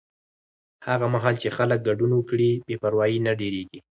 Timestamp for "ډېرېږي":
3.39-3.79